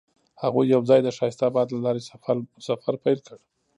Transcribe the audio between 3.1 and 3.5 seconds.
کړ.